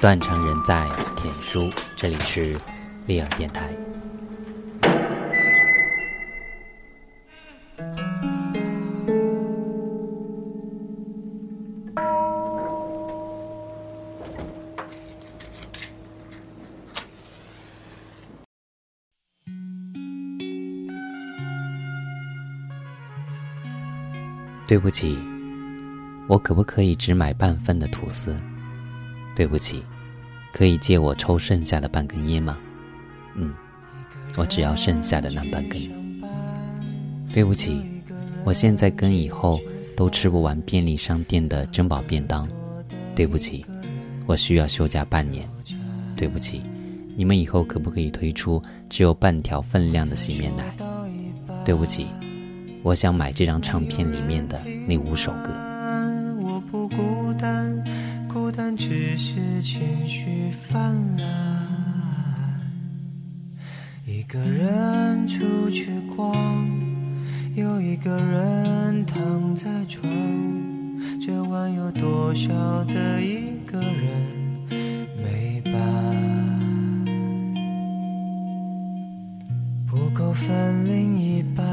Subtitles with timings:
[0.00, 2.56] 断肠人在天书，这里是
[3.06, 3.68] 利尔电台。
[24.66, 25.18] 对不起，
[26.26, 28.34] 我可不可以只买半份的吐司？
[29.36, 29.82] 对不起，
[30.52, 32.58] 可以借我抽剩下的半根烟吗？
[33.34, 33.54] 嗯，
[34.36, 35.80] 我只要剩下的那半根。
[37.32, 37.80] 对不起，
[38.44, 39.60] 我现在跟以后
[39.96, 42.48] 都吃不完便利商店的珍宝便当。
[43.14, 43.64] 对不起，
[44.26, 45.48] 我需要休假半年。
[46.16, 46.60] 对不起，
[47.16, 50.64] 你们以后可不可以推出只有半条分量的洗面奶？
[51.64, 52.06] 对不起。
[52.82, 55.69] 我想买这张唱片里面的那五首歌。
[58.90, 61.24] 只是情绪泛滥。
[64.04, 66.68] 一个人出去逛，
[67.54, 70.02] 又一个人躺在床，
[71.24, 72.52] 这晚有多少
[72.86, 74.10] 的一个人
[75.22, 75.72] 没伴？
[79.88, 81.64] 不够分另一半。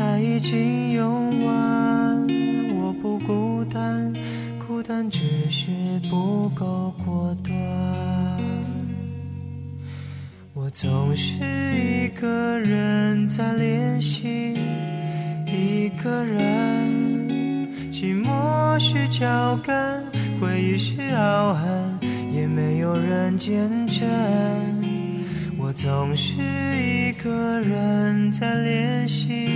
[0.00, 1.91] 爱已经用完，
[11.12, 11.34] 总是
[11.76, 14.56] 一个人在练习，
[15.44, 16.88] 一个人，
[17.92, 20.02] 寂寞是脚跟，
[20.40, 22.00] 回忆是傲寒，
[22.32, 24.08] 也没有人见证。
[25.58, 26.40] 我总是
[26.80, 29.50] 一个人在练习。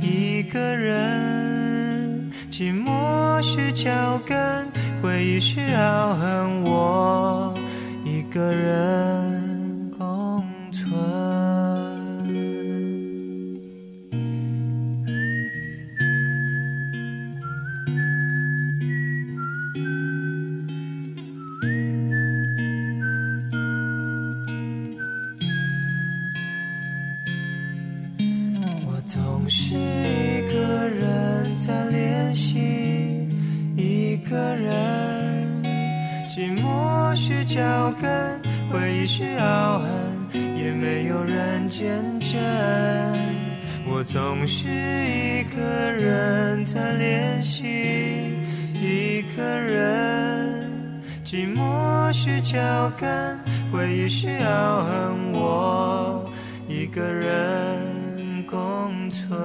[0.00, 4.66] 一个人，寂寞是脚跟，
[5.02, 7.01] 回忆是傲恨，我
[29.42, 32.60] 总是一个人在练习，
[33.76, 35.64] 一个人，
[36.28, 39.88] 寂寞是脚跟，回忆是傲寒，
[40.56, 42.38] 也没有人见证。
[43.84, 45.60] 我总是一个
[45.90, 47.64] 人在练习，
[48.74, 50.70] 一个人，
[51.24, 53.36] 寂寞是脚跟，
[53.72, 56.30] 回忆是傲寒，我
[56.68, 57.90] 一个人。
[58.44, 59.38] 共存，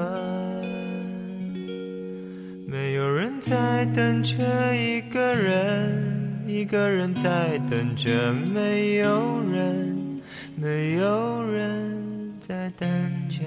[2.66, 10.19] 没有人在等着一个人，一个人在等着没有人，
[10.55, 12.89] 没有人在等
[13.29, 13.44] 着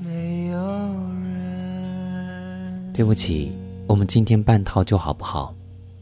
[0.00, 2.92] 没有人。
[2.92, 3.52] 对不起，
[3.86, 5.54] 我们今天半套就好不好？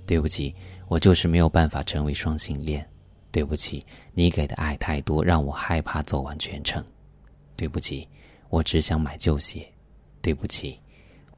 [0.06, 0.54] 对不起，
[0.88, 2.87] 我就是没有办法成为双性恋。
[3.32, 6.84] 对不起，你给的爱太多，让我害怕走完全程。
[7.54, 8.09] 对不起。
[8.50, 9.66] 我只想买旧鞋，
[10.21, 10.78] 对不起，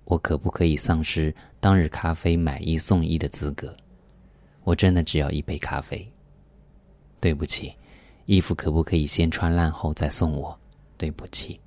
[0.04, 3.72] 我可不可以丧失当日咖啡买一送一的资格？
[4.64, 6.10] 我真的只要一杯咖啡。
[7.20, 7.72] 对不起，
[8.24, 10.58] 衣服可不可以先穿烂后再送我？
[10.96, 11.60] 对不起，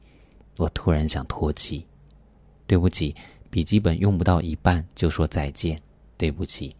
[0.57, 1.85] 我突然想脱机。
[2.67, 3.15] 对不起，
[3.49, 5.79] 笔记本用不到一半就说再见。
[6.17, 6.75] 对不起，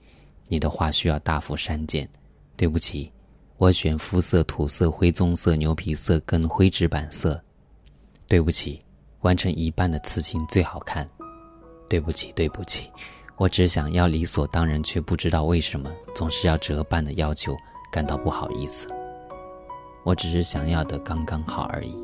[0.48, 2.10] 你的话需要大幅删减。
[2.58, 3.12] 对不起，
[3.58, 7.40] 我选肤色土色、灰棕色、牛皮色跟灰纸板色。
[8.28, 8.80] 对不起，
[9.22, 11.08] 完成一半的刺青最好看。
[11.88, 12.92] 对不起，对不起，
[13.38, 17.56] 我只想要理所当然，却不知道为什么总是要折半的要求，
[17.92, 18.88] 感到不好意思。
[20.04, 21.96] 我只是想要的刚刚好而已。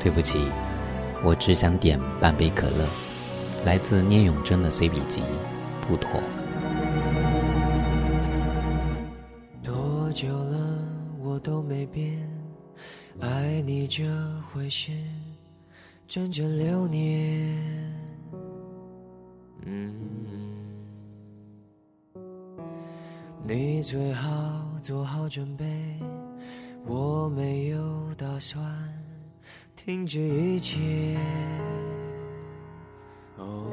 [0.00, 0.38] 对不起，
[1.24, 2.86] 我只想点半杯可乐。
[3.64, 5.22] 来自聂永贞的随笔集，
[5.80, 6.20] 不妥。
[10.14, 10.78] 久了，
[11.20, 12.16] 我都没变，
[13.18, 14.04] 爱你这
[14.42, 14.92] 回事，
[16.06, 17.92] 整整六年。
[19.66, 19.92] 嗯，
[23.44, 25.64] 你最好做好准备，
[26.86, 28.64] 我没有打算
[29.74, 31.18] 停止一切。
[33.36, 33.68] 哦，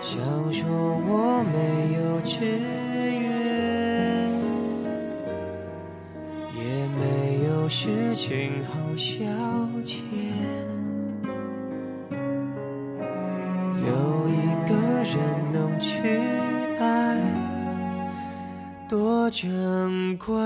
[0.00, 0.18] 想
[0.50, 2.81] 说我没有志。
[7.74, 9.24] 事情好消
[9.82, 10.02] 遣。
[13.80, 15.16] 有一个人
[15.50, 15.96] 能去
[16.78, 17.16] 爱，
[18.90, 20.36] 多珍贵。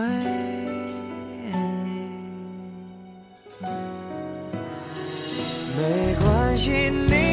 [5.76, 7.25] 没关系，你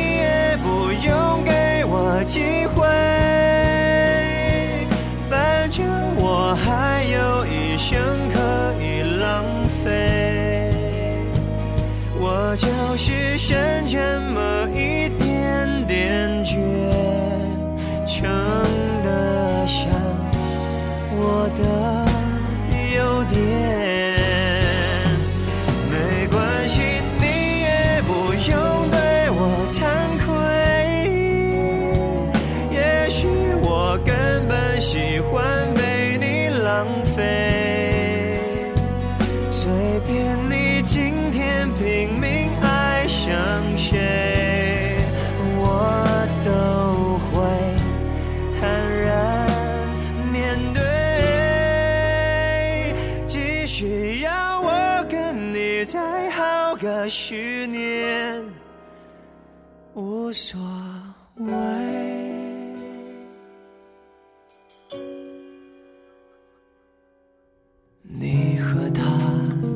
[13.13, 14.21] 是瞬间
[57.03, 58.41] 好个十年，
[59.93, 60.57] 无所
[61.35, 61.51] 谓。
[68.03, 69.03] 你和他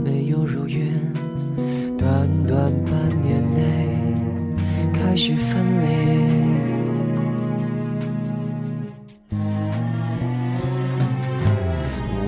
[0.05, 0.87] 没有如愿，
[1.97, 3.59] 短短半年内
[4.93, 5.87] 开始分裂。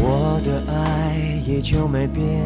[0.02, 1.16] 我的爱
[1.48, 2.46] 依旧没变，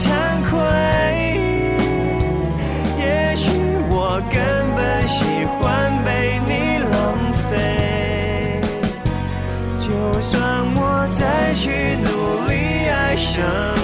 [0.00, 0.06] 惭
[0.48, 0.56] 愧。
[2.98, 3.50] 也许
[3.90, 4.38] 我根
[4.76, 5.24] 本喜
[5.58, 6.94] 欢被你浪
[7.32, 8.60] 费。
[9.80, 13.77] 就算我再去努力爱上